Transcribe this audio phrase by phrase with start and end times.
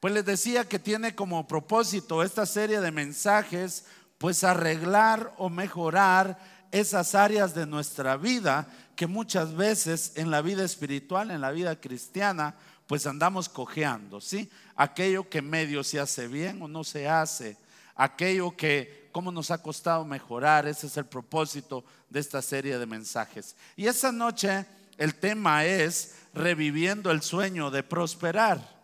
[0.00, 3.84] Pues les decía que tiene como propósito esta serie de mensajes,
[4.18, 6.38] pues arreglar o mejorar
[6.72, 8.66] esas áreas de nuestra vida
[8.96, 12.54] que muchas veces en la vida espiritual, en la vida cristiana,
[12.86, 14.50] pues andamos cojeando, ¿sí?
[14.76, 17.56] Aquello que medio se hace bien o no se hace,
[17.94, 22.86] aquello que cómo nos ha costado mejorar, ese es el propósito de esta serie de
[22.86, 23.56] mensajes.
[23.76, 24.66] Y esa noche
[24.98, 28.79] el tema es reviviendo el sueño de prosperar,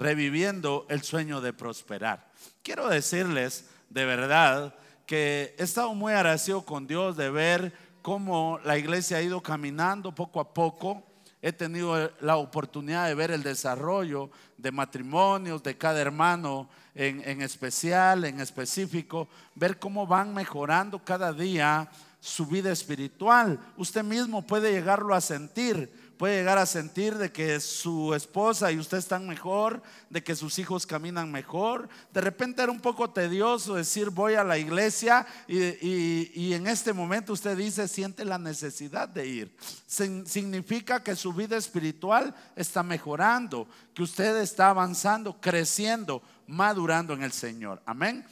[0.00, 2.26] reviviendo el sueño de prosperar.
[2.62, 8.78] Quiero decirles de verdad que he estado muy agradecido con Dios de ver cómo la
[8.78, 11.02] iglesia ha ido caminando poco a poco.
[11.42, 17.42] He tenido la oportunidad de ver el desarrollo de matrimonios de cada hermano en, en,
[17.42, 23.58] especial, en específico, ver cómo van mejorando cada día su vida espiritual.
[23.76, 28.78] Usted mismo puede llegarlo a sentir puede llegar a sentir de que su esposa y
[28.78, 31.88] usted están mejor, de que sus hijos caminan mejor.
[32.12, 37.32] De repente era un poco tedioso decir voy a la iglesia y, en este momento
[37.32, 39.56] usted dice siente la necesidad de ir.
[39.86, 47.32] Significa que su vida espiritual está mejorando, que usted está avanzando, creciendo, madurando en el
[47.32, 47.80] Señor.
[47.86, 48.26] Amén.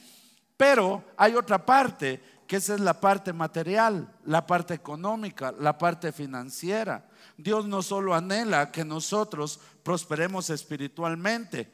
[0.55, 6.11] Pero hay otra parte, que esa es la parte material, la parte económica, la parte
[6.11, 7.08] financiera.
[7.37, 11.71] Dios no solo anhela que nosotros prosperemos espiritualmente,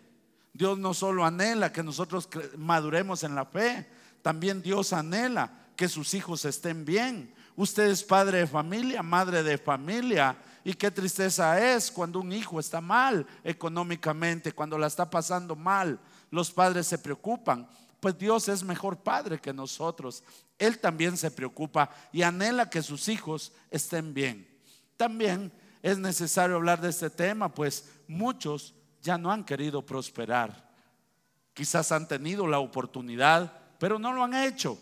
[0.53, 3.89] Dios no solo anhela que nosotros maduremos en la fe,
[4.21, 7.33] también Dios anhela que sus hijos estén bien.
[7.57, 12.59] Usted es padre de familia, madre de familia, y qué tristeza es cuando un hijo
[12.59, 15.99] está mal económicamente, cuando la está pasando mal.
[16.31, 17.67] Los padres se preocupan,
[17.99, 20.23] pues Dios es mejor padre que nosotros.
[20.57, 24.54] Él también se preocupa y anhela que sus hijos estén bien.
[24.97, 25.51] También
[25.81, 30.73] es necesario hablar de este tema, pues muchos ya no han querido prosperar.
[31.53, 34.77] Quizás han tenido la oportunidad, pero no lo han hecho.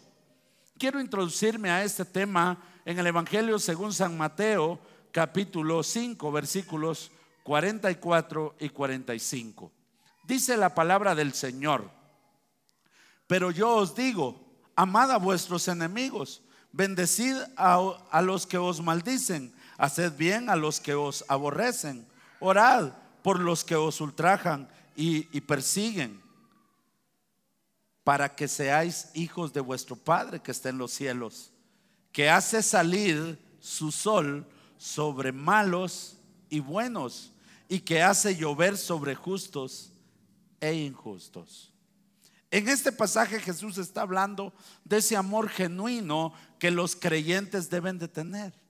[0.78, 4.80] Quiero introducirme a este tema en el Evangelio según San Mateo,
[5.12, 7.12] capítulo 5, versículos
[7.44, 9.72] 44 y 45.
[10.24, 11.92] Dice la palabra del Señor,
[13.28, 14.42] pero yo os digo,
[14.76, 16.42] amad a vuestros enemigos,
[16.72, 17.80] bendecid a,
[18.10, 19.54] a los que os maldicen
[19.84, 22.08] Haced bien a los que os aborrecen.
[22.40, 26.22] Orad por los que os ultrajan y, persiguen,
[28.06, 31.52] para que seáis hijos de vuestro Padre que está en los cielos,
[32.14, 36.16] que hace salir su sol sobre malos
[36.50, 37.34] y buenos,
[37.68, 39.92] y que hace llover sobre justos
[40.62, 41.74] e injustos.
[42.52, 44.54] En este pasaje Jesús está hablando
[44.86, 48.63] de ese amor genuino que los creyentes deben de tener.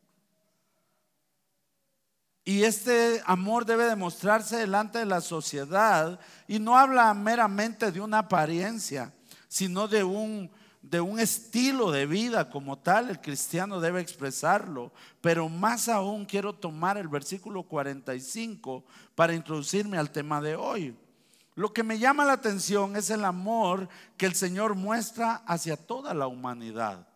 [2.45, 8.19] Y este amor debe demostrarse delante de la sociedad y no habla meramente de una
[8.19, 9.13] apariencia,
[9.47, 10.51] sino de un,
[10.81, 13.09] de un estilo de vida como tal.
[13.09, 14.91] El cristiano debe expresarlo.
[15.21, 18.83] Pero más aún quiero tomar el versículo 45
[19.15, 20.97] para introducirme al tema de hoy.
[21.55, 23.87] Lo que me llama la atención es el amor
[24.17, 27.07] que el Señor muestra hacia toda la humanidad.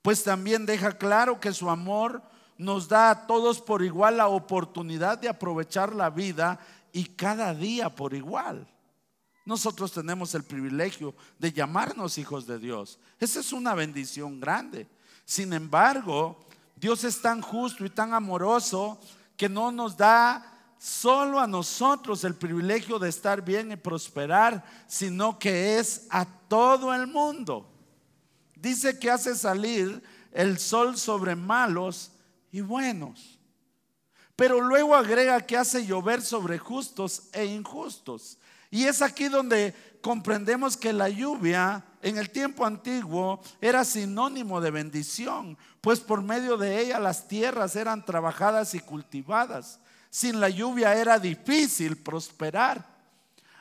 [0.00, 2.22] Pues también deja claro que su amor
[2.58, 6.58] nos da a todos por igual la oportunidad de aprovechar la vida
[6.92, 8.68] y cada día por igual.
[9.46, 12.98] Nosotros tenemos el privilegio de llamarnos hijos de Dios.
[13.18, 14.88] Esa es una bendición grande.
[15.24, 16.38] Sin embargo,
[16.76, 19.00] Dios es tan justo y tan amoroso
[19.36, 25.38] que no nos da solo a nosotros el privilegio de estar bien y prosperar, sino
[25.38, 27.68] que es a todo el mundo.
[28.54, 30.02] Dice que hace salir
[30.32, 32.12] el sol sobre malos
[32.58, 33.38] y buenos.
[34.36, 38.38] Pero luego agrega que hace llover sobre justos e injustos.
[38.70, 44.70] Y es aquí donde comprendemos que la lluvia en el tiempo antiguo era sinónimo de
[44.70, 49.80] bendición, pues por medio de ella las tierras eran trabajadas y cultivadas.
[50.10, 52.86] Sin la lluvia era difícil prosperar.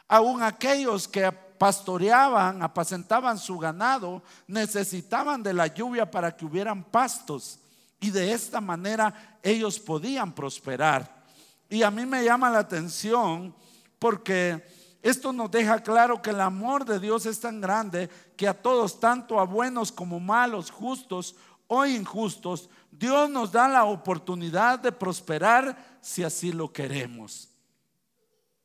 [0.08, 7.60] Aún aquellos que pastoreaban, apacentaban su ganado, necesitaban de la lluvia para que hubieran pastos
[8.00, 11.26] y de esta manera ellos podían prosperar.
[11.70, 13.54] Y a mí me llama la atención
[14.00, 14.64] porque
[15.02, 19.00] esto nos deja claro que el amor de Dios es tan grande que a todos,
[19.00, 21.36] tanto a buenos como malos, justos
[21.68, 27.50] o injustos, Dios nos da la oportunidad de prosperar si así lo queremos.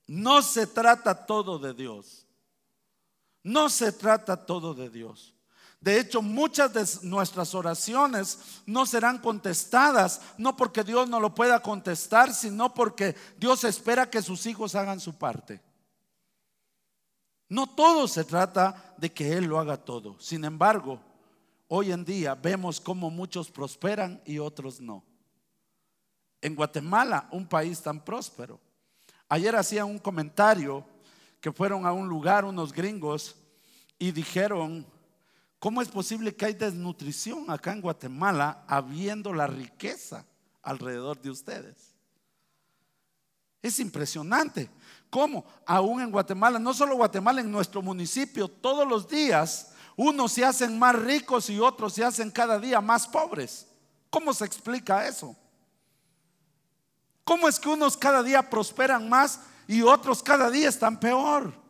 [0.06, 2.26] No se trata todo de Dios.
[3.42, 5.31] No se trata todo de Dios.
[5.82, 11.60] De hecho, muchas de nuestras oraciones no serán contestadas, no porque Dios no lo pueda
[11.60, 15.60] contestar, sino porque Dios espera que sus hijos hagan su parte.
[17.48, 20.16] No todo se trata de que Él lo haga todo.
[20.20, 21.00] Sin embargo,
[21.66, 25.02] hoy en día vemos cómo muchos prosperan y otros no.
[26.40, 28.60] En Guatemala, un país tan próspero.
[29.28, 30.84] Ayer hacía un comentario
[31.40, 33.34] que fueron a un lugar unos gringos
[33.98, 34.86] y dijeron,
[35.62, 40.26] ¿cómo es posible que hay desnutrición acá en Guatemala habiendo la riqueza
[40.60, 41.94] alrededor de ustedes?
[43.62, 44.68] Es impresionante.
[45.08, 45.44] ¿Cómo?
[45.64, 50.76] Aún en Guatemala, no solo Guatemala, en nuestro municipio, todos los días unos se hacen
[50.80, 53.68] más ricos y otros se hacen cada día más pobres.
[54.10, 55.36] ¿Cómo se explica eso?
[57.22, 59.38] ¿Cómo es que unos cada día prosperan más
[59.68, 61.61] y otros cada día están peor?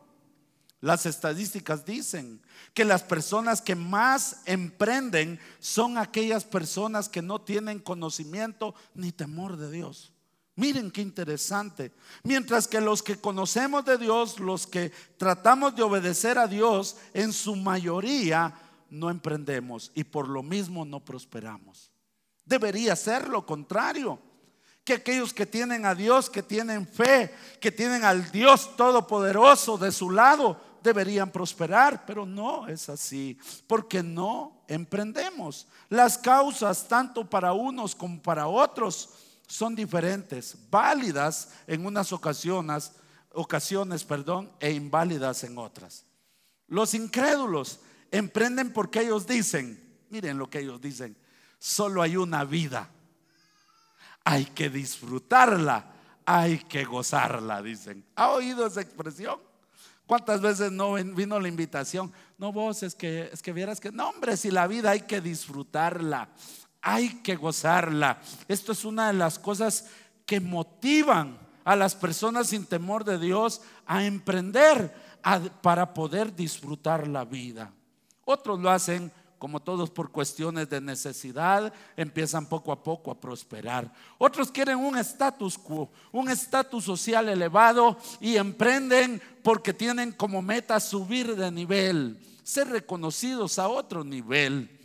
[0.83, 2.41] Las estadísticas dicen
[2.73, 9.55] que las personas que más emprenden son aquellas personas que no tienen conocimiento ni temor
[9.55, 10.11] de Dios.
[10.57, 11.93] Miren qué interesante.
[12.23, 17.31] Mientras que los que conocemos de Dios, los que tratamos de obedecer a Dios, en
[17.31, 18.53] su mayoría
[18.89, 21.91] no emprendemos y por lo mismo no prosperamos.
[22.43, 24.19] Debería ser lo contrario
[24.83, 29.93] que aquellos que tienen a Dios, que tienen fe, que tienen al Dios Todopoderoso de
[29.93, 33.37] su lado, deberían prosperar, pero no es así,
[33.67, 35.67] porque no emprendemos.
[35.89, 39.09] Las causas, tanto para unos como para otros,
[39.47, 42.91] son diferentes, válidas en unas ocasiones,
[43.31, 46.05] ocasiones, perdón, e inválidas en otras.
[46.67, 47.79] Los incrédulos
[48.11, 51.15] emprenden porque ellos dicen, miren lo que ellos dicen,
[51.57, 52.89] solo hay una vida
[54.23, 55.85] hay que disfrutarla,
[56.25, 58.05] hay que gozarla, dicen.
[58.15, 59.39] ¿Ha oído esa expresión?
[60.05, 62.11] ¿Cuántas veces no vino la invitación?
[62.37, 65.21] No vos, es que, es que vieras que, no hombre, si la vida hay que
[65.21, 66.29] disfrutarla,
[66.81, 68.19] hay que gozarla.
[68.47, 69.87] Esto es una de las cosas
[70.25, 74.93] que motivan a las personas sin temor de Dios a emprender
[75.61, 77.71] para poder disfrutar la vida.
[78.25, 79.11] Otros lo hacen
[79.43, 83.93] como todos por cuestiones de necesidad, empiezan poco a poco a prosperar.
[84.17, 90.79] Otros quieren un estatus quo, un estatus social elevado y emprenden porque tienen como meta
[90.79, 94.79] subir de nivel, ser reconocidos a otro nivel.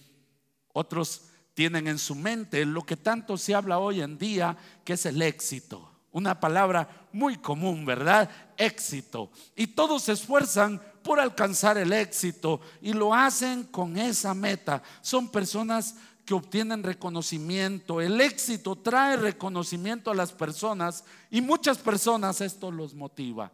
[0.72, 5.06] Otros tienen en su mente lo que tanto se habla hoy en día, que es
[5.06, 5.88] el éxito.
[6.10, 8.28] Una palabra muy común, ¿verdad?
[8.56, 9.30] Éxito.
[9.54, 14.82] Y todos se esfuerzan por alcanzar el éxito y lo hacen con esa meta.
[15.00, 15.94] Son personas
[16.26, 18.02] que obtienen reconocimiento.
[18.02, 23.50] El éxito trae reconocimiento a las personas y muchas personas esto los motiva.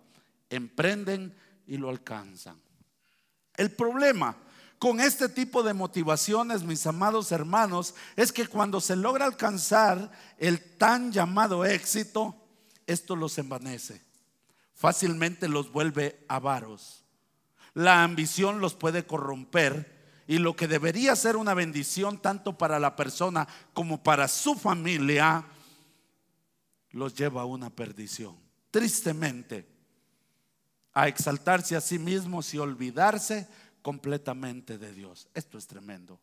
[0.50, 1.32] Emprenden
[1.68, 2.56] y lo alcanzan.
[3.56, 4.36] El problema
[4.80, 10.60] con este tipo de motivaciones, mis amados hermanos, es que cuando se logra alcanzar el
[10.76, 12.34] tan llamado éxito,
[12.84, 14.02] esto los envanece.
[14.74, 17.03] Fácilmente los vuelve avaros
[17.74, 19.92] la ambición los puede corromper
[20.26, 25.44] y lo que debería ser una bendición tanto para la persona como para su familia,
[26.90, 28.36] los lleva a una perdición.
[28.70, 29.68] Tristemente,
[30.92, 33.48] a exaltarse a sí mismos y olvidarse
[33.82, 35.28] completamente de Dios.
[35.34, 36.20] Esto es tremendo.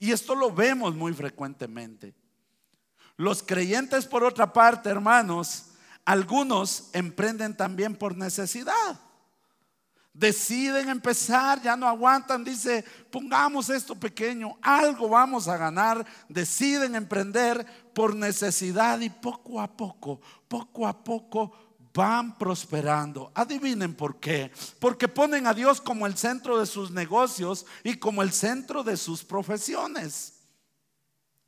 [0.00, 2.14] Y esto lo vemos muy frecuentemente.
[3.16, 5.70] Los creyentes, por otra parte, hermanos,
[6.04, 9.00] algunos emprenden también por necesidad
[10.18, 17.64] deciden empezar, ya no aguantan, dice, pongamos esto pequeño, algo vamos a ganar, deciden emprender
[17.94, 21.52] por necesidad y poco a poco, poco a poco
[21.94, 23.30] van prosperando.
[23.34, 24.50] Adivinen por qué.
[24.80, 28.96] Porque ponen a Dios como el centro de sus negocios y como el centro de
[28.96, 30.34] sus profesiones.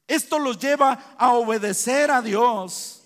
[0.06, 3.00] Esto los lleva a obedecer a Dios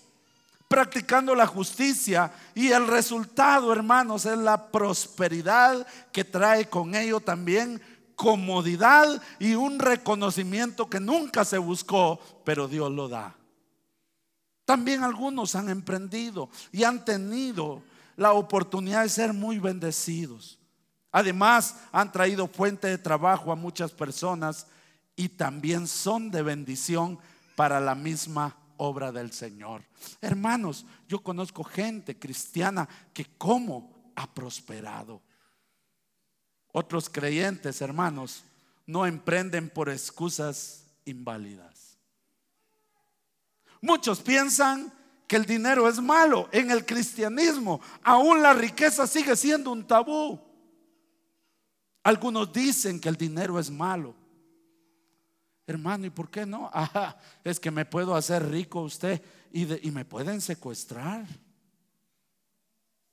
[0.75, 7.81] practicando la justicia y el resultado, hermanos, es la prosperidad que trae con ello también
[8.13, 13.33] comodidad y un reconocimiento que nunca se buscó, pero Dios lo da.
[14.65, 17.81] También algunos han emprendido y han tenido
[18.17, 20.59] la oportunidad de ser muy bendecidos.
[21.09, 24.67] Además, han traído fuente de trabajo a muchas personas
[25.15, 27.17] y también son de bendición
[27.55, 29.83] para la misma obra del Señor.
[30.21, 35.21] Hermanos, yo conozco gente cristiana que como ha prosperado.
[36.71, 38.43] Otros creyentes, hermanos,
[38.85, 41.97] no emprenden por excusas inválidas.
[43.81, 44.91] Muchos piensan
[45.27, 46.49] que el dinero es malo.
[46.51, 50.39] En el cristianismo, aún la riqueza sigue siendo un tabú.
[52.03, 54.15] Algunos dicen que el dinero es malo.
[55.67, 56.69] Hermano, ¿y por qué no?
[56.73, 61.25] Ah, es que me puedo hacer rico usted y, y me pueden secuestrar.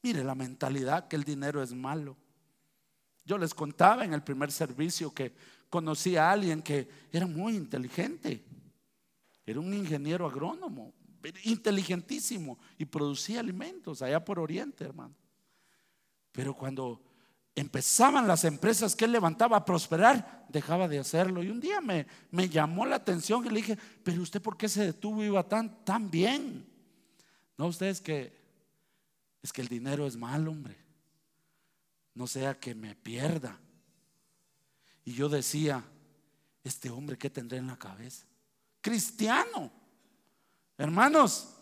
[0.02, 2.16] Mire la mentalidad que el dinero es malo.
[3.24, 5.34] Yo les contaba en el primer servicio que
[5.70, 8.44] conocí a alguien que era muy inteligente.
[9.46, 10.92] Era un ingeniero agrónomo,
[11.44, 15.14] inteligentísimo y producía alimentos allá por Oriente, hermano.
[16.32, 17.00] Pero cuando
[17.54, 21.42] empezaban las empresas que él levantaba a prosperar, dejaba de hacerlo.
[21.42, 22.06] Y un día me,
[22.48, 25.84] llamó la atención y le dije, pero usted por qué se detuvo y iba tan,
[25.84, 26.66] tan bien?
[27.58, 28.32] No, usted es que,
[29.42, 30.76] es que el dinero es mal, hombre.
[32.14, 33.58] No sea que me pierda.
[35.04, 35.84] Y yo decía,
[36.64, 38.26] este hombre, ¿qué tendré en la cabeza?
[38.80, 39.70] Cristiano.
[40.78, 41.54] Hermanos,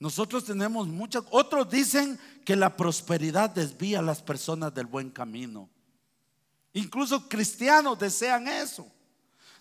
[0.00, 5.68] nosotros tenemos muchas, otros dicen que la prosperidad desvía a las personas del buen camino.
[6.72, 8.86] Incluso cristianos desean eso.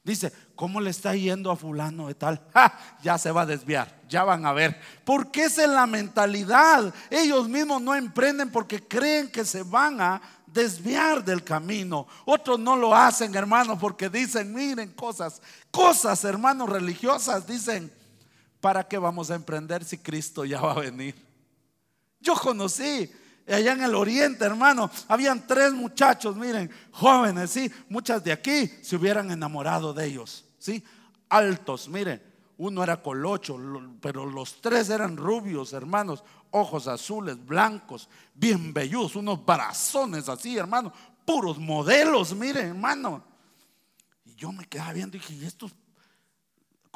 [0.03, 2.41] Dice, ¿cómo le está yendo a fulano de tal?
[3.03, 4.79] Ya se va a desviar, ya van a ver.
[5.03, 6.93] Porque es en la mentalidad.
[7.09, 12.07] Ellos mismos no emprenden porque creen que se van a desviar del camino.
[12.25, 15.41] Otros no lo hacen, hermanos, porque dicen, miren cosas,
[15.71, 17.91] cosas, hermanos, religiosas, dicen,
[18.59, 21.15] ¿para qué vamos a emprender si Cristo ya va a venir?
[22.19, 23.11] Yo conocí
[23.47, 28.95] allá en el oriente, hermano, habían tres muchachos, miren, jóvenes, sí, muchas de aquí se
[28.95, 30.83] hubieran enamorado de ellos, sí,
[31.29, 32.21] altos, miren,
[32.57, 33.57] uno era colocho,
[34.01, 40.91] pero los tres eran rubios, hermanos, ojos azules, blancos, bien velludos, unos brazones así, hermano,
[41.23, 43.23] puros modelos, miren, hermano.
[44.25, 45.73] Y yo me quedaba viendo dije, ¿y estos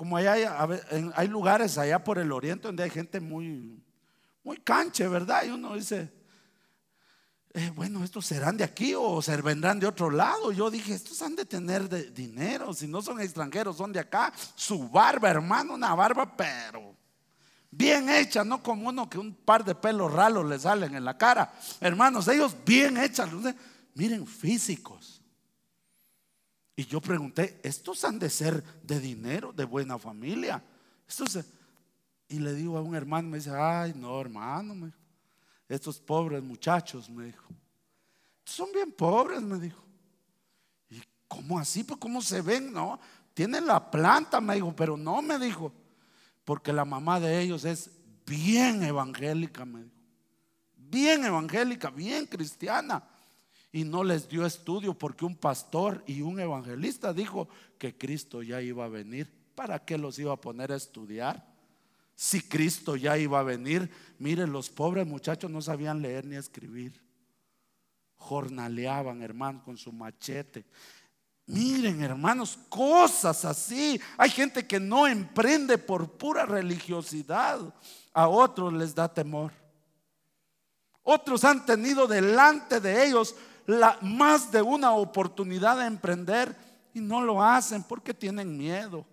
[0.01, 0.25] como hay,
[1.13, 3.79] hay lugares allá por el oriente donde hay gente muy,
[4.43, 5.43] muy canche, ¿verdad?
[5.45, 6.11] Y uno dice,
[7.53, 10.51] eh, bueno, estos serán de aquí o se vendrán de otro lado.
[10.51, 14.33] Yo dije, estos han de tener dinero, si no son extranjeros, son de acá.
[14.55, 16.95] Su barba, hermano, una barba, pero
[17.69, 21.15] bien hecha, no como uno que un par de pelos ralos le salen en la
[21.15, 21.53] cara.
[21.79, 23.29] Hermanos, ellos bien hechas,
[23.93, 25.10] miren, físicos.
[26.75, 30.63] Y yo pregunté, ¿estos han de ser de dinero, de buena familia?
[31.07, 31.39] Estos,
[32.27, 34.91] y le digo a un hermano, me dice, ay, no, hermano,
[35.67, 37.45] estos pobres muchachos, me dijo,
[38.45, 39.83] son bien pobres, me dijo.
[40.89, 41.83] ¿Y cómo así?
[41.83, 42.99] Pues cómo se ven, ¿no?
[43.33, 45.73] Tienen la planta, me dijo, pero no, me dijo,
[46.43, 47.91] porque la mamá de ellos es
[48.25, 49.95] bien evangélica, me dijo.
[50.75, 53.10] Bien evangélica, bien cristiana
[53.71, 57.47] y no les dio estudio porque un pastor y un evangelista dijo
[57.77, 59.31] que Cristo ya iba a venir.
[59.55, 61.45] ¿Para qué los iba a poner a estudiar?
[62.15, 67.01] Si Cristo ya iba a venir, miren, los pobres muchachos no sabían leer ni escribir.
[68.15, 70.65] Jornaleaban, hermano, con su machete.
[71.47, 73.99] Miren, hermanos, cosas así.
[74.17, 77.73] Hay gente que no emprende por pura religiosidad.
[78.13, 79.51] A otros les da temor.
[81.03, 83.35] Otros han tenido delante de ellos
[84.01, 86.55] más de una oportunidad de emprender
[86.93, 89.05] y no lo hacen porque tienen miedo.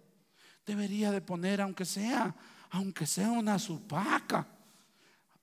[0.67, 2.35] Debería de poner, aunque sea,
[2.71, 4.47] aunque sea una supaca.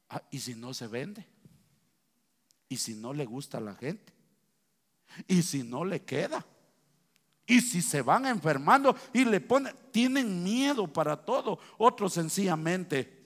[0.09, 1.25] Ah, y si no se vende,
[2.69, 4.13] y si no le gusta a la gente,
[5.27, 6.45] y si no le queda,
[7.47, 11.59] y si se van enfermando y le ponen, tienen miedo para todo.
[11.77, 13.23] Otros sencillamente,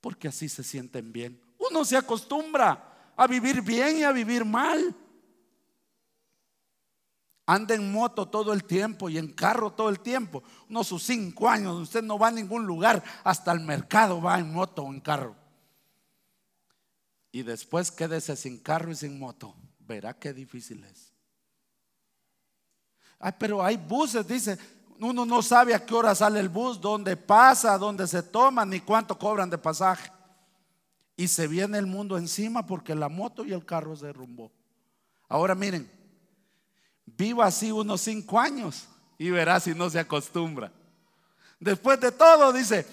[0.00, 1.40] porque así se sienten bien.
[1.58, 4.94] Uno se acostumbra a vivir bien y a vivir mal.
[7.46, 10.42] Anda en moto todo el tiempo y en carro todo el tiempo.
[10.70, 14.52] Unos sus cinco años, usted no va a ningún lugar, hasta el mercado va en
[14.52, 15.36] moto o en carro.
[17.32, 19.54] Y después quédese sin carro y sin moto.
[19.80, 21.12] Verá qué difícil es.
[23.18, 24.58] Ay, pero hay buses, dice,
[25.00, 28.80] uno no sabe a qué hora sale el bus, dónde pasa, dónde se toma, ni
[28.80, 30.10] cuánto cobran de pasaje
[31.16, 34.52] y se viene el mundo encima porque la moto y el carro se derrumbó.
[35.28, 35.90] Ahora miren,
[37.06, 38.86] viva así unos cinco años
[39.18, 40.72] y verá si no se acostumbra.
[41.60, 42.86] Después de todo, dice,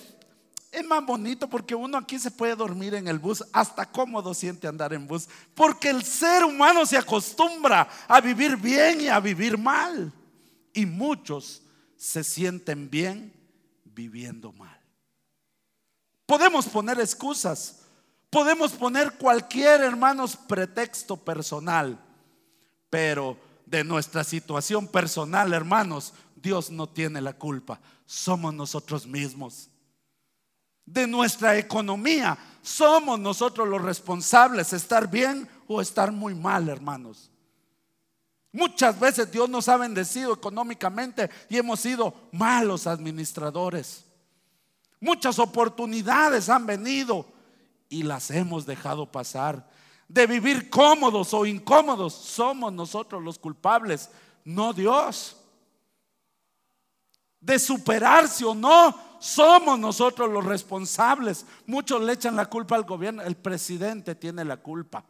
[0.72, 4.68] es más bonito porque uno aquí se puede dormir en el bus, hasta cómodo siente
[4.68, 9.58] andar en bus, porque el ser humano se acostumbra a vivir bien y a vivir
[9.58, 10.14] mal.
[10.74, 11.64] Y muchos
[11.98, 13.34] se sienten bien
[13.84, 14.80] viviendo mal.
[16.26, 17.81] Podemos poner excusas
[18.32, 22.00] Podemos poner cualquier, hermanos, pretexto personal,
[22.90, 29.70] pero de nuestra situación personal, hermanos, Dios no tiene la culpa, somos nosotros mismos.
[30.86, 37.30] De nuestra economía, somos nosotros los responsables, estar bien o estar muy mal, hermanos.
[38.54, 44.06] Muchas veces Dios nos ha bendecido económicamente y hemos sido malos administradores.
[45.02, 47.26] Muchas oportunidades han venido
[47.92, 49.70] y las hemos dejado pasar.
[50.08, 54.10] de vivir cómodos o incómodos, somos nosotros los culpables,
[54.44, 55.38] no Dios.
[57.40, 61.46] De superarse o no, somos nosotros los responsables.
[61.66, 65.06] Muchos le echan la culpa al gobierno, el presidente tiene la culpa.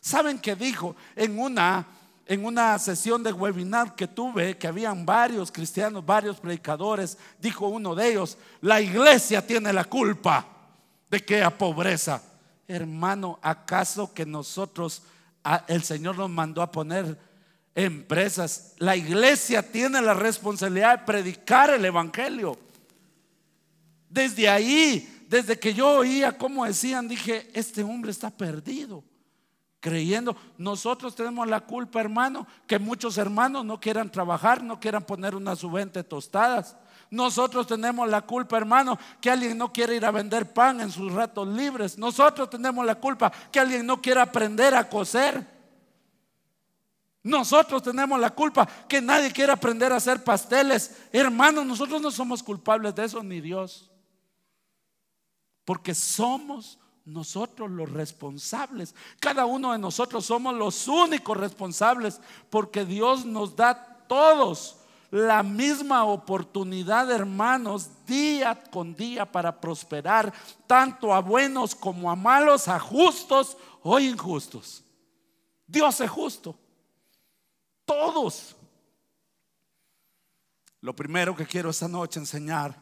[0.00, 1.86] ¿Saben qué dijo en una
[2.28, 7.94] en una sesión de webinar que tuve, que habían varios cristianos, varios predicadores, dijo uno
[7.94, 10.55] de ellos, la iglesia tiene la culpa
[11.10, 12.22] de que haya pobreza.
[12.68, 15.02] Hermano, ¿acaso que nosotros,
[15.68, 17.18] el Señor nos mandó a poner
[17.74, 18.74] empresas?
[18.78, 22.58] La iglesia tiene la responsabilidad de predicar el Evangelio.
[24.08, 29.04] Desde ahí, desde que yo oía cómo decían, dije, este hombre está perdido
[29.86, 30.36] creyendo.
[30.58, 35.54] Nosotros tenemos la culpa, hermano, que muchos hermanos no quieran trabajar, no quieran poner una
[35.54, 36.76] subente tostadas.
[37.10, 41.12] Nosotros tenemos la culpa, hermano, que alguien no quiere ir a vender pan en sus
[41.12, 41.96] ratos libres.
[41.98, 45.46] Nosotros tenemos la culpa que alguien no quiera aprender a coser.
[47.22, 50.96] Nosotros tenemos la culpa que nadie quiera aprender a hacer pasteles.
[51.12, 53.90] Hermano, nosotros no somos culpables de eso, ni Dios.
[55.64, 58.94] Porque somos nosotros los responsables.
[59.20, 62.20] Cada uno de nosotros somos los únicos responsables
[62.50, 64.76] porque Dios nos da todos
[65.16, 70.30] la misma oportunidad, hermanos, día con día para prosperar,
[70.66, 74.84] tanto a buenos como a malos, a justos o injustos.
[75.66, 76.54] Dios es justo.
[77.86, 78.56] Todos.
[80.82, 82.78] Lo primero que quiero esta noche enseñar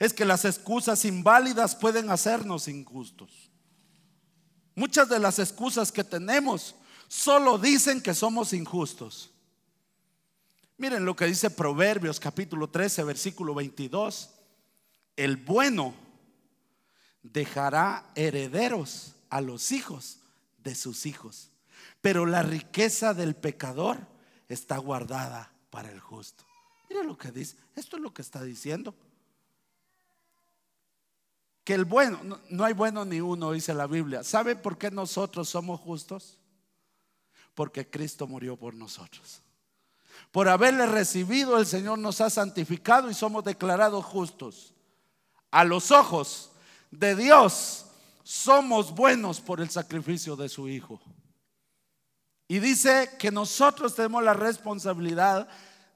[0.00, 3.52] es que las excusas inválidas pueden hacernos injustos.
[4.74, 6.74] Muchas de las excusas que tenemos
[7.06, 9.30] solo dicen que somos injustos.
[10.78, 14.30] Miren lo que dice Proverbios capítulo 13, versículo 22.
[15.16, 15.92] El bueno
[17.22, 20.20] dejará herederos a los hijos
[20.58, 21.50] de sus hijos,
[22.00, 23.98] pero la riqueza del pecador
[24.48, 26.44] está guardada para el justo.
[26.88, 27.56] Miren lo que dice.
[27.74, 28.94] Esto es lo que está diciendo
[31.64, 34.22] que el bueno, no, hay bueno ni uno, dice la Biblia.
[34.22, 36.38] ¿Sabe por qué nosotros somos justos?
[37.54, 39.42] Porque Cristo murió por nosotros.
[40.32, 44.74] Por haberle recibido, el Señor nos ha santificado y somos declarados justos.
[45.50, 46.50] A los ojos
[46.90, 47.86] de Dios
[48.22, 51.00] somos buenos por el sacrificio de su Hijo.
[52.46, 55.48] Y dice que nosotros tenemos la responsabilidad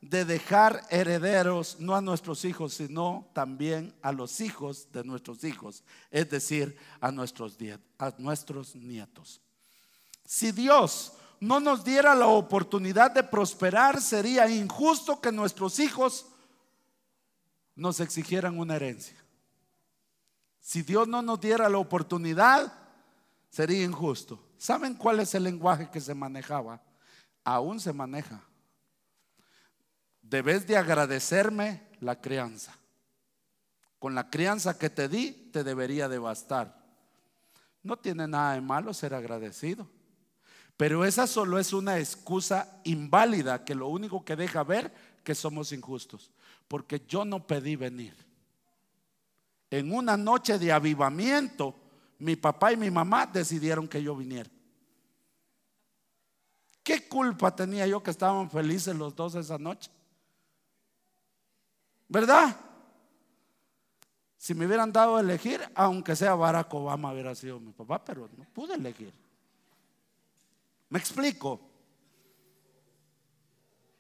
[0.03, 5.85] de dejar herederos no a nuestros hijos, sino también a los hijos de nuestros hijos,
[6.11, 7.57] es decir, a nuestros,
[8.75, 9.41] nietos.
[10.27, 16.27] Si Dios no nos diera la oportunidad de prosperar, sería injusto que nuestros hijos
[17.75, 19.17] nos exigieran una herencia.
[20.61, 22.73] Si Dios no nos diera la oportunidad,
[23.51, 24.43] sería injusto.
[24.57, 26.81] ¿Saben cuál es el lenguaje que se manejaba?
[27.45, 28.41] Aún se maneja
[30.33, 32.75] debes de agradecerme la crianza.
[33.99, 36.83] Con la crianza que te di, te debería de bastar.
[37.83, 39.87] No tiene nada de malo ser agradecido.
[40.83, 44.93] Pero esa solo es una excusa inválida que lo único que deja ver
[45.23, 46.33] que somos injustos.
[46.67, 48.13] Porque yo no pedí venir.
[49.71, 51.77] En una noche de avivamiento,
[52.19, 54.51] mi papá y mi mamá decidieron que yo viniera.
[56.83, 59.89] ¿Qué culpa tenía yo que estaban felices los dos esa noche?
[62.09, 62.57] ¿Verdad?
[64.37, 68.29] Si me hubieran dado a elegir, aunque sea Barack Obama hubiera sido mi papá, pero
[68.37, 69.22] no pude elegir.
[70.93, 71.59] ¿Me explico?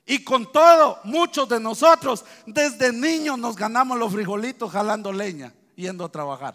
[0.04, 6.04] Y con todo, muchos de nosotros desde niños nos ganamos los frijolitos jalando leña, yendo
[6.04, 6.54] a trabajar.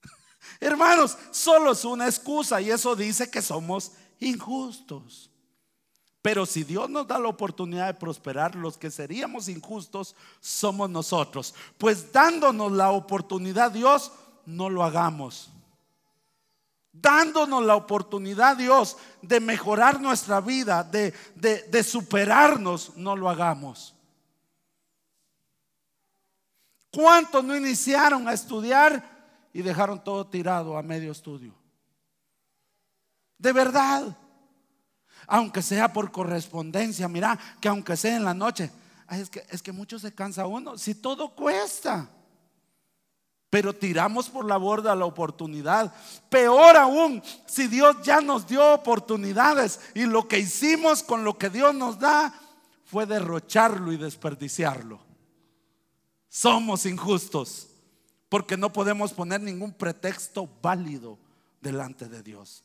[0.58, 5.30] Hermanos, solo es una excusa y eso dice que somos injustos.
[6.22, 11.54] Pero si Dios nos da la oportunidad de prosperar, los que seríamos injustos somos nosotros.
[11.76, 14.12] Pues dándonos la oportunidad Dios,
[14.46, 15.50] no lo hagamos.
[17.00, 23.94] Dándonos la oportunidad Dios de mejorar nuestra vida, de, de superarnos, no lo hagamos.
[26.90, 31.54] ¿Cuántos no iniciaron a estudiar y dejaron todo tirado a medio estudio?
[33.38, 34.16] De verdad
[35.26, 38.70] aunque sea por correspondencia, mira, que aunque sea en la noche,
[39.10, 42.08] es, que, es que mucho se cansa uno, si todo cuesta.
[43.56, 45.90] Pero tiramos por la borda la oportunidad.
[46.28, 51.48] Peor aún, si Dios ya nos dio oportunidades y lo que hicimos con lo que
[51.48, 52.38] Dios nos da
[52.84, 55.00] fue derrocharlo y desperdiciarlo.
[56.28, 57.68] Somos injustos
[58.28, 61.18] porque no podemos poner ningún pretexto válido
[61.62, 62.62] delante de Dios.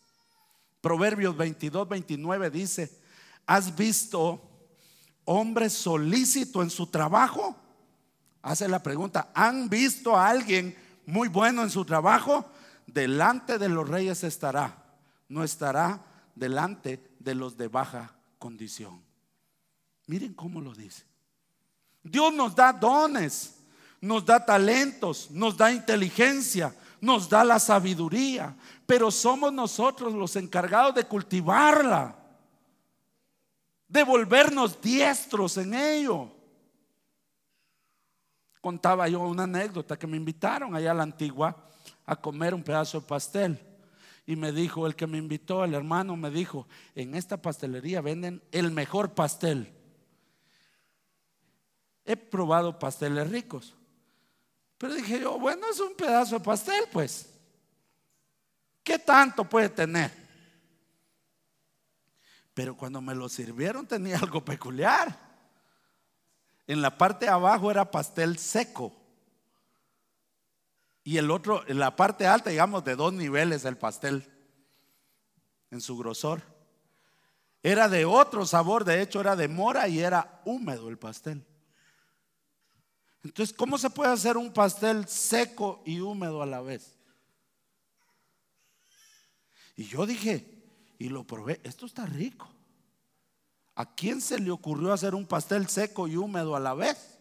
[0.82, 2.99] Proverbios 22, 29 dice,
[3.45, 4.41] ¿has visto
[5.23, 7.56] hombre solícito en su trabajo?
[8.41, 10.75] Hace la pregunta, ¿han visto a alguien
[11.06, 12.45] muy bueno en su trabajo?
[12.88, 14.84] Delante de los reyes estará,
[15.30, 16.01] no estará
[16.36, 19.01] delante de los de baja condición.
[20.08, 21.04] Miren cómo lo dice.
[22.04, 23.56] Dios nos da dones,
[24.01, 28.56] nos da talentos, nos da inteligencia, nos da la sabiduría,
[28.88, 32.15] pero somos nosotros los encargados de cultivarla,
[33.88, 36.40] de volvernos diestros en ello.
[38.62, 41.67] Contaba yo una anécdota que me invitaron allá a la antigua
[42.06, 43.60] a comer un pedazo de pastel.
[44.26, 48.41] Y me dijo, el que me invitó, el hermano, me dijo, en esta pastelería venden
[48.52, 49.74] el mejor pastel.
[52.06, 53.76] He probado pasteles ricos.
[54.78, 57.34] Pero dije yo, bueno, es un pedazo de pastel, pues.
[58.84, 60.12] ¿Qué tanto puede tener?
[62.54, 65.30] Pero cuando me lo sirvieron tenía algo peculiar.
[66.67, 68.93] En la parte de abajo era pastel seco.
[71.04, 74.30] Y el otro, en la parte alta, digamos, de dos niveles el pastel,
[75.71, 76.41] en su grosor.
[77.63, 81.45] Era de otro sabor, de hecho era de mora y era húmedo el pastel.
[83.24, 86.95] Entonces, ¿cómo se puede hacer un pastel seco y húmedo a la vez?
[89.76, 90.63] Y yo dije,
[90.97, 92.52] y lo probé, esto está rico.
[93.75, 97.12] ¿A quién se le ocurrió hacer un pastel seco y húmedo a la vez?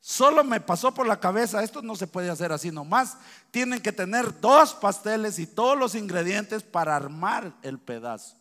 [0.00, 3.16] Solo me pasó por la cabeza, esto no se puede hacer así nomás.
[3.52, 8.36] Tienen que tener dos pasteles y todos los ingredientes para armar el pedazo.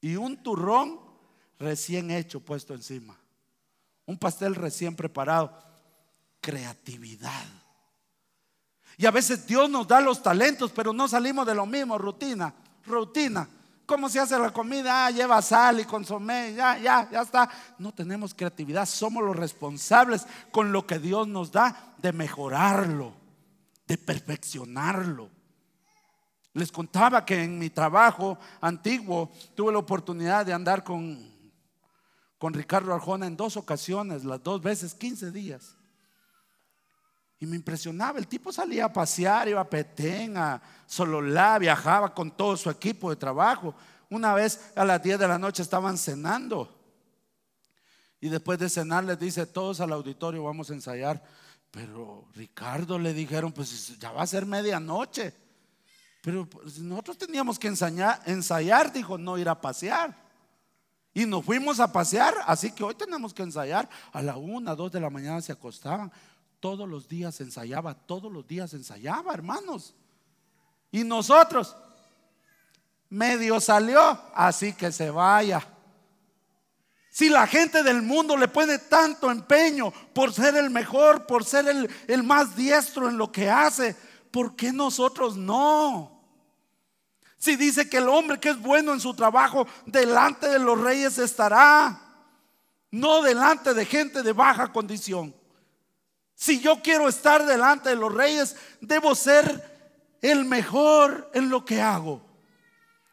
[0.00, 1.00] Y un turrón
[1.58, 3.18] recién hecho puesto encima.
[4.04, 5.52] Un pastel recién preparado.
[6.40, 7.44] Creatividad.
[8.98, 12.54] Y a veces Dios nos da los talentos, pero no salimos de lo mismo, rutina,
[12.86, 13.48] rutina.
[13.86, 15.06] ¿Cómo se hace la comida?
[15.06, 17.48] Ah, lleva sal y consomé, ya, ya, ya está.
[17.78, 23.12] No tenemos creatividad, somos los responsables con lo que Dios nos da de mejorarlo,
[23.86, 25.30] de perfeccionarlo.
[26.52, 31.30] Les contaba que en mi trabajo antiguo tuve la oportunidad de andar con,
[32.38, 35.76] con Ricardo Arjona en dos ocasiones, las dos veces, 15 días.
[37.38, 42.30] Y me impresionaba, el tipo salía a pasear, iba a Petén, a Sololá, viajaba con
[42.30, 43.74] todo su equipo de trabajo.
[44.08, 46.72] Una vez a las 10 de la noche estaban cenando.
[48.20, 51.22] Y después de cenar les dice, todos al auditorio vamos a ensayar.
[51.70, 55.34] Pero Ricardo le dijeron, pues ya va a ser medianoche.
[56.22, 60.24] Pero pues, nosotros teníamos que ensayar, ensayar, dijo, no ir a pasear.
[61.12, 63.88] Y nos fuimos a pasear, así que hoy tenemos que ensayar.
[64.12, 66.10] A la una, dos de la mañana se acostaban
[66.60, 69.94] todos los días ensayaba, todos los días ensayaba, hermanos.
[70.90, 71.76] Y nosotros,
[73.08, 74.00] medio salió,
[74.34, 75.66] así que se vaya.
[77.10, 81.66] Si la gente del mundo le pone tanto empeño por ser el mejor, por ser
[81.68, 83.96] el, el más diestro en lo que hace,
[84.30, 86.16] ¿por qué nosotros no?
[87.38, 91.18] Si dice que el hombre que es bueno en su trabajo delante de los reyes
[91.18, 92.00] estará,
[92.90, 95.34] no delante de gente de baja condición.
[96.36, 101.80] Si yo quiero estar delante de los reyes, debo ser el mejor en lo que
[101.80, 102.20] hago.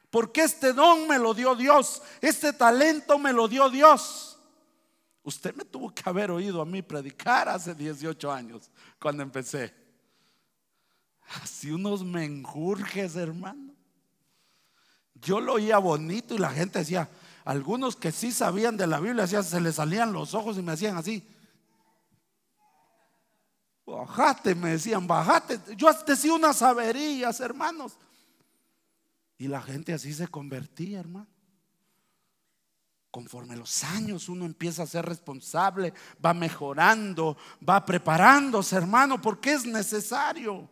[0.09, 4.37] Porque este don me lo dio Dios, este talento me lo dio Dios.
[5.23, 9.73] Usted me tuvo que haber oído a mí predicar hace 18 años, cuando empecé.
[11.41, 13.73] Así unos menjurjes, hermano.
[15.15, 17.09] Yo lo oía bonito y la gente decía,
[17.45, 20.97] algunos que sí sabían de la Biblia, se les salían los ojos y me hacían
[20.97, 21.25] así.
[23.85, 25.59] Bajate, me decían, bajate.
[25.75, 27.97] Yo decía unas averías, hermanos.
[29.37, 31.27] Y la gente así se convertía, hermano.
[33.11, 35.93] Conforme los años uno empieza a ser responsable,
[36.23, 40.67] va mejorando, va preparándose, hermano, porque es necesario.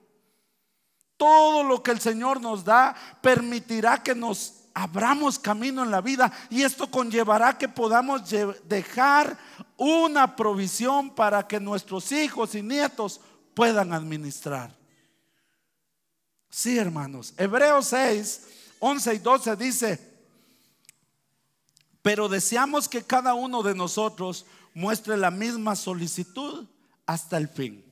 [1.17, 6.31] Todo lo que el Señor nos da permitirá que nos abramos camino en la vida
[6.49, 8.23] y esto conllevará que podamos
[8.67, 9.37] dejar
[9.77, 13.21] una provisión para que nuestros hijos y nietos
[13.53, 14.75] puedan administrar.
[16.49, 17.33] Sí, hermanos.
[17.37, 18.41] Hebreos 6,
[18.79, 20.11] 11 y 12 dice,
[22.01, 26.67] pero deseamos que cada uno de nosotros muestre la misma solicitud
[27.05, 27.85] hasta el fin,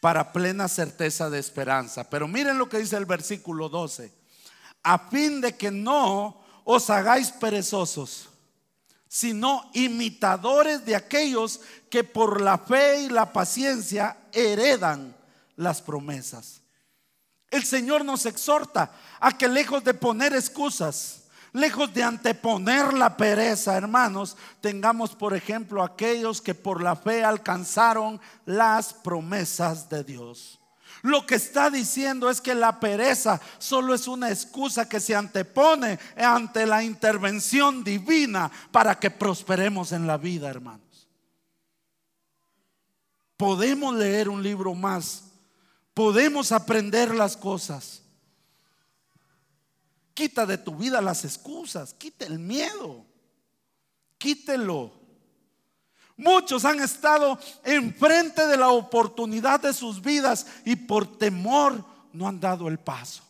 [0.00, 2.08] para plena certeza de esperanza.
[2.08, 4.17] Pero miren lo que dice el versículo 12
[4.88, 8.30] a fin de que no os hagáis perezosos,
[9.06, 15.14] sino imitadores de aquellos que por la fe y la paciencia heredan
[15.56, 16.62] las promesas.
[17.50, 23.76] El Señor nos exhorta a que lejos de poner excusas, lejos de anteponer la pereza,
[23.76, 30.57] hermanos, tengamos por ejemplo aquellos que por la fe alcanzaron las promesas de Dios.
[31.02, 35.98] Lo que está diciendo es que la pereza solo es una excusa que se antepone
[36.16, 41.08] ante la intervención divina para que prosperemos en la vida, hermanos.
[43.36, 45.24] Podemos leer un libro más,
[45.94, 48.02] podemos aprender las cosas.
[50.12, 53.06] Quita de tu vida las excusas, quita el miedo,
[54.18, 54.97] quítelo.
[56.18, 62.40] Muchos han estado enfrente de la oportunidad de sus vidas y por temor no han
[62.40, 63.22] dado el paso.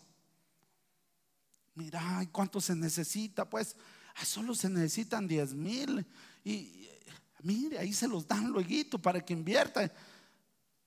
[1.74, 3.44] Mira, ¿cuánto se necesita?
[3.44, 3.77] Pues
[4.24, 6.07] solo se necesitan 10 mil.
[6.42, 6.88] Y
[7.42, 9.92] mire, ahí se los dan luego para que invierta.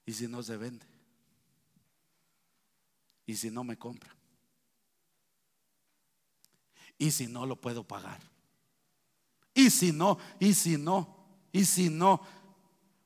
[0.03, 0.85] Y si no se vende.
[3.27, 4.13] Y si no me compra.
[6.97, 8.19] Y si no lo puedo pagar.
[9.53, 11.20] Y si no, y si no.
[11.51, 12.21] Y si no,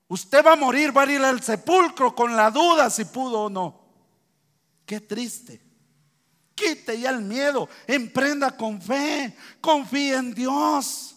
[0.07, 3.49] usted va a morir, va a ir al sepulcro con la duda si pudo o
[3.49, 3.81] no.
[4.85, 5.61] Qué triste.
[6.53, 11.15] Quite ya el miedo, emprenda con fe, confíe en Dios.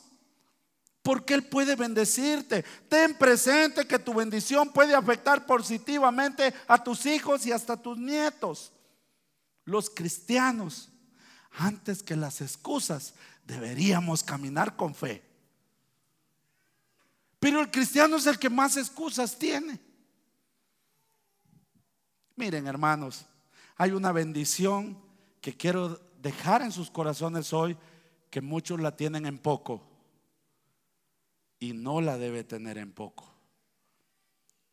[1.02, 2.64] Porque Él puede bendecirte.
[2.88, 7.96] Ten presente que tu bendición puede afectar positivamente a tus hijos y hasta a tus
[7.96, 8.72] nietos.
[9.64, 10.88] Los cristianos,
[11.52, 13.14] antes que las excusas,
[13.44, 15.27] deberíamos caminar con fe.
[17.38, 19.80] Pero el cristiano es el que más excusas tiene.
[22.36, 23.26] Miren, hermanos,
[23.76, 24.98] hay una bendición
[25.40, 27.76] que quiero dejar en sus corazones hoy,
[28.30, 29.82] que muchos la tienen en poco
[31.58, 33.32] y no la debe tener en poco.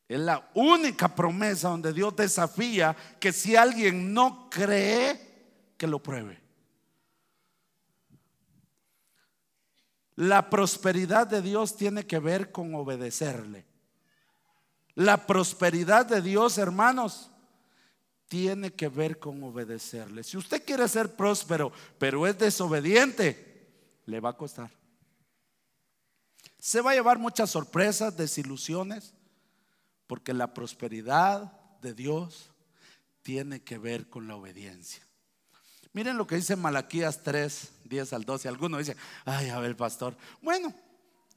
[0.08, 6.44] Es la única promesa donde Dios desafía que si alguien no cree, que lo pruebe.
[10.15, 13.65] La prosperidad de Dios tiene que ver con obedecerle.
[14.95, 17.32] La prosperidad de Dios, hermanos,
[18.28, 20.23] tiene que ver con obedecerle.
[20.23, 23.69] Si usted quiere ser próspero, pero es desobediente,
[24.06, 24.71] le va a costar.
[26.58, 29.13] Se va a llevar muchas sorpresas, desilusiones,
[30.08, 31.51] porque la prosperidad
[31.82, 32.51] de Dios
[33.21, 35.04] tiene que ver con la obediencia.
[35.95, 38.49] Miren lo que dice Malaquías 3, 10 al 12.
[38.49, 40.13] Alguno dice, ay, a ver, pastor.
[40.41, 40.73] Bueno,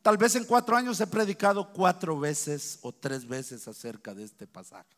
[0.03, 4.49] tal vez en cuatro años he predicado cuatro veces o tres veces acerca de este
[4.49, 4.97] pasaje.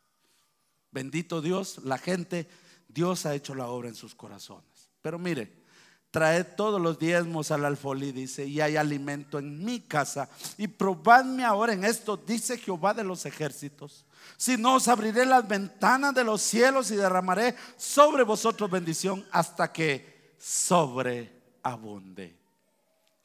[0.90, 2.48] Bendito Dios, la gente,
[2.88, 4.88] Dios ha hecho la obra en sus corazones.
[5.02, 5.52] Pero mire,
[6.10, 10.28] traed todos los diezmos al alfolí, dice, y hay alimento en mi casa.
[10.58, 14.04] Y probadme ahora en esto, dice Jehová de los ejércitos
[14.36, 19.70] si no, os abriré las ventanas de los cielos y derramaré sobre vosotros bendición hasta
[19.70, 22.36] que sobreabunde.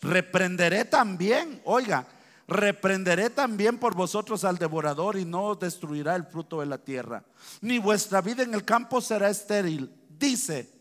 [0.02, 2.06] Reprenderé también, oiga,
[2.50, 7.24] reprenderé también por vosotros al devorador y no os destruirá el fruto de la tierra.
[7.62, 10.75] Ni vuestra vida en el campo será estéril, dice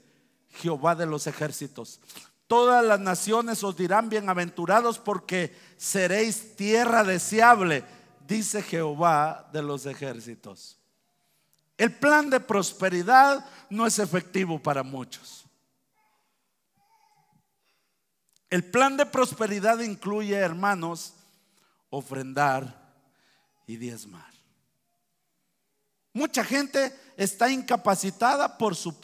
[0.57, 2.01] Jehová de los ejércitos.
[2.47, 7.85] Todas las naciones os dirán bienaventurados porque seréis tierra deseable
[8.27, 10.79] dice Jehová de los ejércitos.
[11.77, 15.45] El plan de prosperidad no es efectivo para muchos.
[18.51, 21.15] El plan de prosperidad incluye, hermanos,
[21.91, 22.95] ofrendar
[23.67, 24.34] y diezmar.
[26.15, 28.95] Mucha gente está incapacitada por su,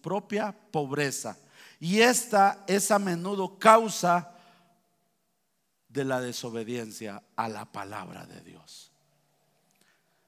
[0.00, 1.38] propia pobreza
[1.80, 4.32] y esta es a menudo causa
[5.88, 8.92] de la desobediencia a la palabra de Dios.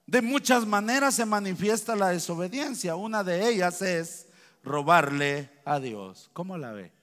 [0.07, 2.97] De muchas maneras se manifiesta la desobediencia.
[2.97, 4.29] Una de ellas es
[4.65, 6.31] robarle a Dios.
[6.33, 6.98] ¿Cómo la ve?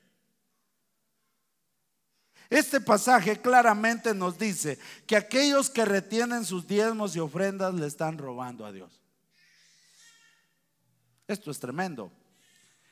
[2.50, 4.78] Este pasaje claramente nos dice
[5.08, 9.02] que aquellos que retienen sus diezmos y ofrendas le están robando a Dios.
[11.28, 12.12] Esto es tremendo.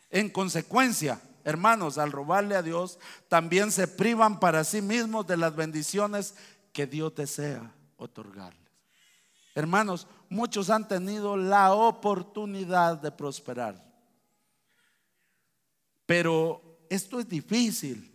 [0.10, 5.56] En consecuencia, hermanos, al robarle a Dios, también se privan para sí mismos de las
[5.56, 6.36] bendiciones
[6.72, 8.62] que Dios desea otorgarles.
[9.56, 13.84] Hermanos, muchos han tenido la oportunidad de prosperar.
[16.06, 18.13] Pero esto es difícil,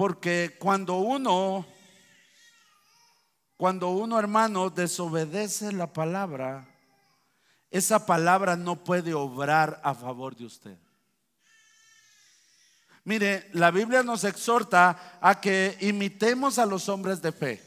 [0.00, 1.66] porque cuando uno,
[3.58, 6.66] cuando uno hermano desobedece la palabra,
[7.70, 10.78] esa palabra no puede obrar a favor de usted.
[13.04, 17.62] Mire, la Biblia nos exhorta a que imitemos a los hombres de fe,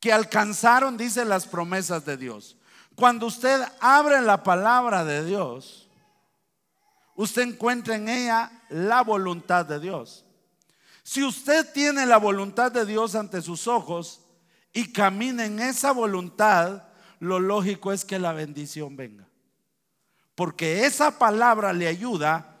[0.00, 2.56] que alcanzaron, dice, las promesas de Dios.
[2.94, 5.90] Cuando usted abre la palabra de Dios,
[7.16, 10.22] usted encuentra en ella la voluntad de Dios.
[11.06, 14.22] Si usted tiene la voluntad de Dios ante sus ojos
[14.72, 16.82] y camina en esa voluntad,
[17.20, 19.28] lo lógico es que la bendición venga.
[20.34, 22.58] Porque esa palabra le ayuda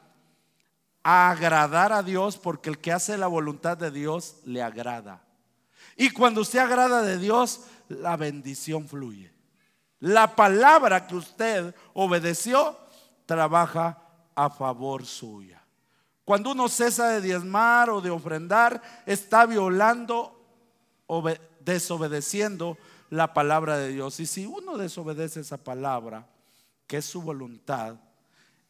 [1.02, 5.24] a agradar a Dios, porque el que hace la voluntad de Dios le agrada.
[5.96, 9.34] Y cuando usted agrada de Dios, la bendición fluye.
[9.98, 12.78] La palabra que usted obedeció
[13.26, 14.00] trabaja
[14.36, 15.65] a favor suya.
[16.26, 20.44] Cuando uno cesa de diezmar o de ofrendar, está violando
[21.06, 21.22] o
[21.60, 22.76] desobedeciendo
[23.10, 24.18] la palabra de Dios.
[24.18, 26.26] Y si uno desobedece esa palabra,
[26.88, 27.94] que es su voluntad,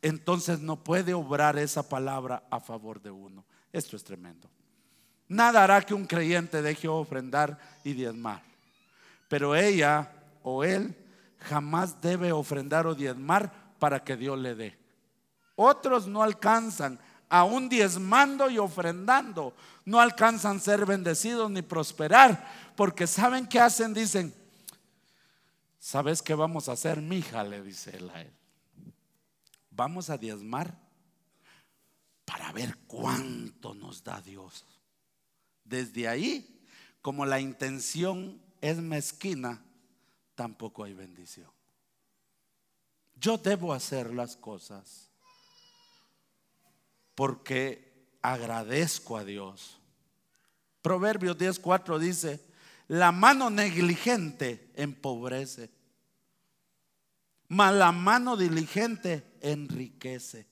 [0.02, 3.42] entonces no puede obrar esa palabra a favor de uno.
[3.72, 4.50] Esto es tremendo.
[5.26, 8.42] Nada hará que un creyente deje ofrendar y diezmar.
[9.28, 10.94] Pero ella o él
[11.40, 14.78] jamás debe ofrendar o diezmar para que Dios le dé.
[15.54, 23.46] Otros no alcanzan, aún diezmando y ofrendando, no alcanzan ser bendecidos ni prosperar, porque saben
[23.46, 24.34] qué hacen, dicen,
[25.78, 27.44] ¿sabes qué vamos a hacer, mija?
[27.44, 28.32] Le dice él él.
[29.70, 30.76] Vamos a diezmar
[32.24, 34.64] para ver cuánto nos da Dios.
[35.64, 36.64] Desde ahí,
[37.02, 39.62] como la intención es mezquina,
[40.34, 41.50] tampoco hay bendición.
[43.14, 45.05] Yo debo hacer las cosas
[47.16, 49.80] porque agradezco a Dios.
[50.82, 52.40] Proverbios 10:4 dice,
[52.86, 55.70] la mano negligente empobrece,
[57.48, 60.46] mas la mano diligente enriquece.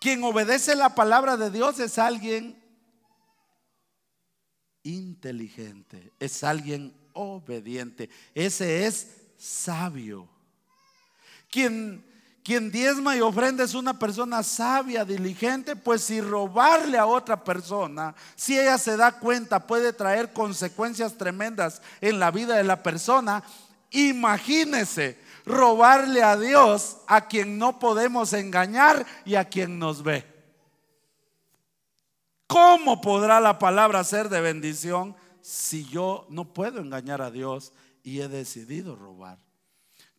[0.00, 2.60] Quien obedece la palabra de Dios es alguien
[4.82, 10.28] inteligente, es alguien obediente, ese es sabio.
[11.48, 12.04] Quien,
[12.42, 18.14] quien diezma y ofrenda es una persona sabia, diligente, pues si robarle a otra persona,
[18.34, 23.44] si ella se da cuenta, puede traer consecuencias tremendas en la vida de la persona.
[23.90, 30.26] Imagínese robarle a Dios a quien no podemos engañar y a quien nos ve.
[32.48, 38.20] ¿Cómo podrá la palabra ser de bendición si yo no puedo engañar a Dios y
[38.20, 39.38] he decidido robar?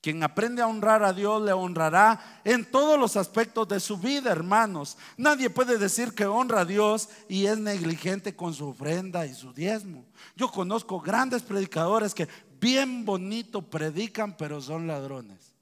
[0.04, 4.34] Quien aprende a honrar a Dios le honrará en todos los aspectos de su vida,
[4.34, 4.98] hermanos.
[5.16, 9.54] Nadie puede decir que honra a Dios y es negligente con su ofrenda y su
[9.54, 10.06] diezmo.
[10.36, 12.28] Yo conozco grandes predicadores que
[12.60, 15.54] bien bonito predican, pero son ladrones.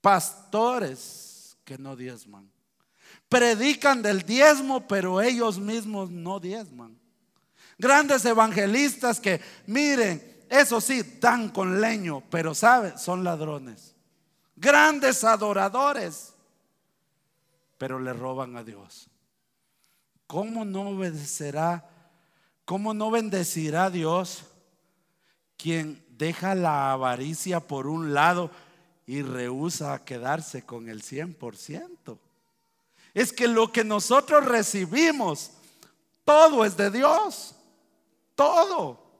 [0.00, 2.48] Pastores que no diezman
[3.32, 6.98] predican del diezmo, pero ellos mismos no diezman.
[7.78, 13.94] Grandes evangelistas que, miren, eso sí, dan con leño, pero saben, son ladrones.
[14.54, 16.34] Grandes adoradores,
[17.78, 19.08] pero le roban a Dios.
[20.26, 21.88] ¿Cómo no obedecerá?
[22.64, 24.44] ¿Cómo no bendecirá a Dios
[25.56, 28.50] quien deja la avaricia por un lado
[29.06, 32.18] y rehúsa quedarse con el 100%?
[33.14, 35.50] es que lo que nosotros recibimos,
[36.24, 37.54] todo es de Dios.
[38.34, 39.11] Todo.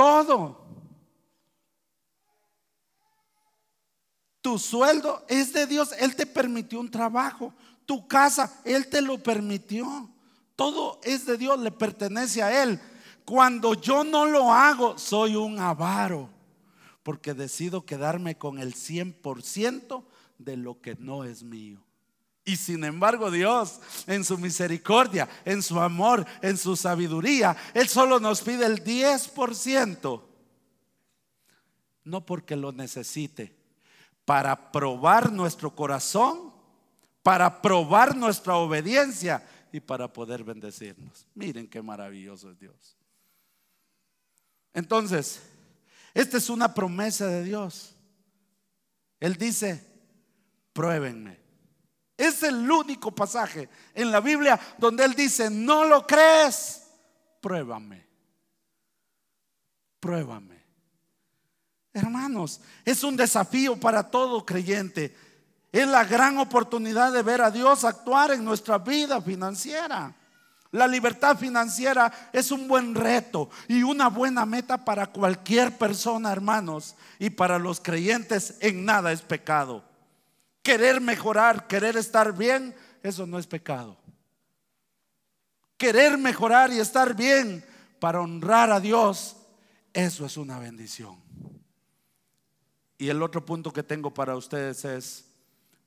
[0.00, 0.56] Todo.
[4.40, 5.90] Tu sueldo es de Dios.
[5.98, 7.52] Él te permitió un trabajo.
[7.84, 10.08] Tu casa, Él te lo permitió.
[10.56, 12.80] Todo es de Dios, le pertenece a Él.
[13.26, 16.30] Cuando yo no lo hago, soy un avaro.
[17.02, 20.02] Porque decido quedarme con el 100%
[20.38, 21.84] de lo que no es mío.
[22.50, 28.18] Y sin embargo Dios, en su misericordia, en su amor, en su sabiduría, Él solo
[28.18, 30.20] nos pide el 10%.
[32.02, 33.54] No porque lo necesite,
[34.24, 36.52] para probar nuestro corazón,
[37.22, 41.28] para probar nuestra obediencia y para poder bendecirnos.
[41.36, 42.96] Miren qué maravilloso es Dios.
[44.74, 45.40] Entonces,
[46.14, 47.94] esta es una promesa de Dios.
[49.20, 49.86] Él dice,
[50.72, 51.39] pruébenme.
[52.20, 56.82] Es el único pasaje en la Biblia donde Él dice, no lo crees,
[57.40, 58.06] pruébame.
[59.98, 60.62] Pruébame.
[61.94, 65.16] Hermanos, es un desafío para todo creyente.
[65.72, 70.14] Es la gran oportunidad de ver a Dios actuar en nuestra vida financiera.
[70.72, 76.96] La libertad financiera es un buen reto y una buena meta para cualquier persona, hermanos.
[77.18, 79.89] Y para los creyentes en nada es pecado.
[80.62, 83.98] Querer mejorar, querer estar bien, eso no es pecado.
[85.76, 87.64] Querer mejorar y estar bien
[87.98, 89.36] para honrar a Dios
[89.92, 91.18] Eso es una bendición.
[92.96, 95.24] Y el otro punto que tengo para ustedes es,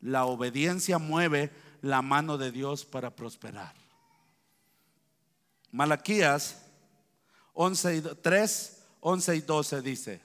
[0.02, 1.52] la obediencia mueve
[1.82, 3.74] la mano de Dios para prosperar.
[5.72, 6.64] Malaquías
[7.54, 10.22] 11 y 3, 11 y 12 dice,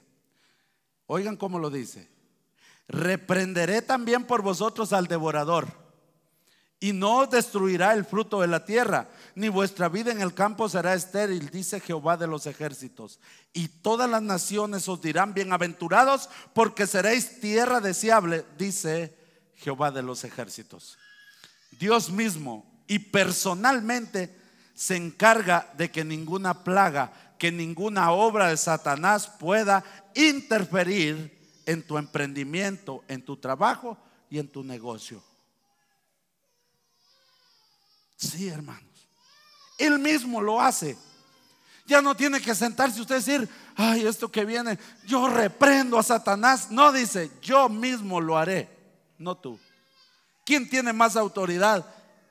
[1.05, 2.09] oigan cómo lo dice,
[2.89, 5.79] reprenderé también por vosotros al devorador
[6.79, 10.69] y no os destruirá el fruto de la tierra, ni vuestra vida en el campo
[10.69, 13.19] será estéril, dice Jehová de los ejércitos.
[13.51, 19.17] Y todas las naciones os dirán bienaventurados, porque seréis tierra deseable, dice
[19.55, 20.97] Jehová de los ejércitos.
[21.71, 24.35] Dios mismo y personalmente
[24.73, 29.83] se encarga de que ninguna plaga, que ninguna obra de Satanás pueda
[30.15, 31.38] interferir
[31.69, 33.95] en tu emprendimiento, en tu trabajo
[34.27, 35.21] y en tu negocio.
[38.17, 39.07] Sí, hermanos.
[39.77, 40.97] Él mismo lo hace.
[41.85, 46.03] Ya no tiene que sentarse usted y decir, ay, esto que viene, yo reprendo a
[46.03, 46.71] Satanás.
[46.71, 48.67] No dice, yo mismo lo haré,
[49.19, 49.59] no tú.
[50.43, 51.85] ¿Quién tiene más autoridad?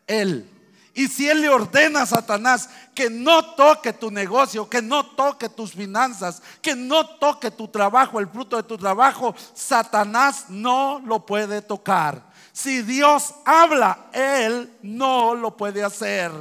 [0.09, 0.51] Él.
[0.99, 5.49] Y si Él le ordena a Satanás que no toque tu negocio, que no toque
[5.49, 11.25] tus finanzas, que no toque tu trabajo, el fruto de tu trabajo, Satanás no lo
[11.25, 12.21] puede tocar.
[12.51, 16.33] Si Dios habla, Él no lo puede hacer.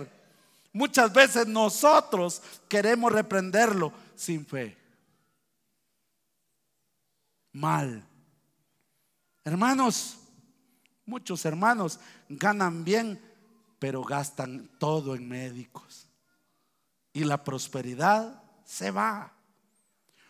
[0.74, 4.76] Muchas veces nosotros queremos reprenderlo sin fe.
[7.52, 8.04] Mal.
[9.46, 10.18] Hermanos,
[11.06, 13.22] muchos hermanos ganan bien,
[13.80, 16.08] pero gastan todo en médicos.
[17.14, 19.34] Y la prosperidad se va.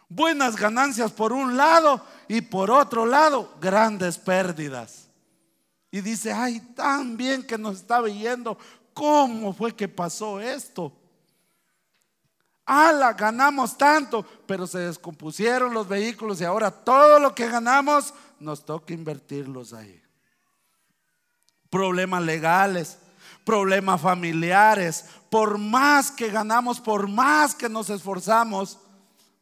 [0.10, 5.08] Buenas ganancias por un lado y por otro lado grandes pérdidas.
[5.92, 8.58] Y dice, ay, tan bien que nos estaba yendo.
[8.94, 10.94] ¿Cómo fue que pasó esto?
[12.66, 13.14] ¡Hala!
[13.14, 18.94] Ganamos tanto, pero se descompusieron los vehículos y ahora todo lo que ganamos nos toca
[18.94, 20.02] invertirlos ahí.
[21.70, 22.98] Problemas legales,
[23.48, 25.06] problemas familiares.
[25.30, 28.78] Por más que ganamos, por más que nos esforzamos,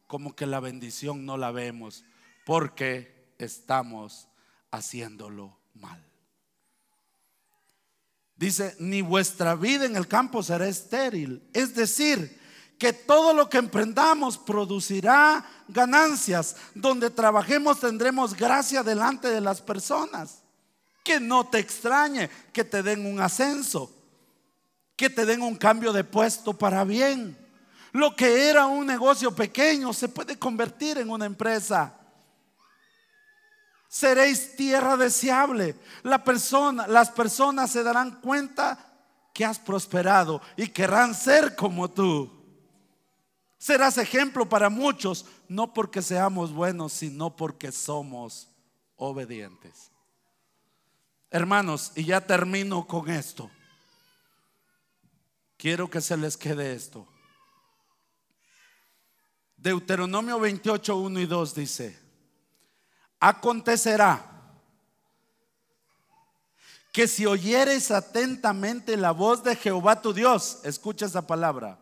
[0.06, 2.04] como que la bendición no la vemos
[2.44, 4.28] porque estamos
[4.70, 6.00] haciéndolo mal.
[8.36, 11.42] Dice, ni vuestra vida en el campo será estéril.
[11.52, 12.40] Es decir,
[12.78, 16.54] que todo lo que emprendamos producirá ganancias.
[16.76, 20.44] Donde trabajemos tendremos gracia delante de las personas.
[21.02, 23.95] Que no te extrañe que te den un ascenso,
[24.96, 27.36] que te den un cambio de puesto para bien.
[27.92, 31.94] Lo que era un negocio pequeño se puede convertir en una empresa
[33.96, 35.74] seréis tierra deseable.
[36.02, 38.78] La persona, las personas se darán cuenta
[39.32, 42.30] que has prosperado y querrán ser como tú.
[43.56, 48.48] Serás ejemplo para muchos, no porque seamos buenos, sino porque somos
[48.96, 49.90] obedientes.
[51.30, 53.50] Hermanos, y ya termino con esto.
[55.66, 57.04] Quiero que se les quede esto.
[59.56, 61.98] Deuteronomio 28, 1 y 2 dice,
[63.18, 64.24] acontecerá
[66.92, 71.80] que si oyeres atentamente la voz de Jehová tu Dios, escucha esa palabra,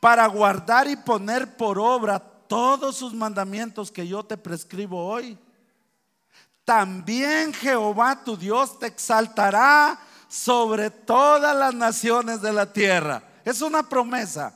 [0.00, 5.38] para guardar y poner por obra todos sus mandamientos que yo te prescribo hoy,
[6.64, 9.96] también Jehová tu Dios te exaltará
[10.34, 13.22] sobre todas las naciones de la tierra.
[13.44, 14.52] Es una promesa.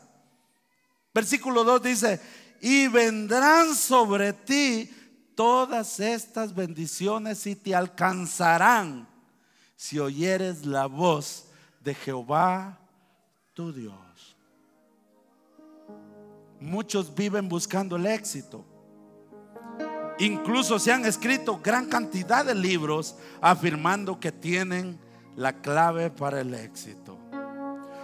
[1.14, 2.20] Versículo 2 dice,
[2.61, 4.93] y vendrán sobre ti
[5.37, 9.07] todas estas bendiciones y te alcanzarán
[9.76, 11.45] si oyeres la voz
[11.81, 12.76] de Jehová
[13.55, 14.37] tu Dios.
[16.59, 18.64] Muchos viven buscando el éxito.
[20.18, 25.07] Incluso se han escrito gran cantidad de libros afirmando que tienen
[25.39, 27.16] la clave para el éxito.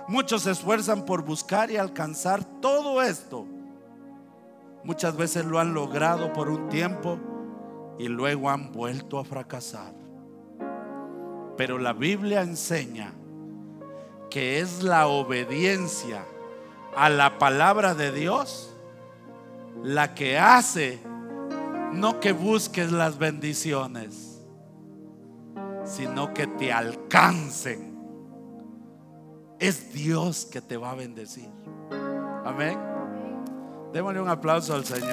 [0.09, 3.47] Muchos se esfuerzan por buscar y alcanzar todo esto
[4.85, 7.19] Muchas veces lo han logrado por un tiempo
[7.99, 9.95] y luego han vuelto a fracasar.
[11.57, 13.15] Pero la Biblia enseña
[14.29, 16.27] que es la obediencia
[16.95, 18.75] a la palabra de Dios
[19.83, 21.01] la que hace
[21.93, 24.24] no que busques las bendiciones,
[25.85, 27.95] sino que te alcancen.
[29.59, 31.49] Es Dios que te va a bendecir.
[32.45, 32.79] Amén.
[33.93, 35.09] Démosle un aplauso al Señor.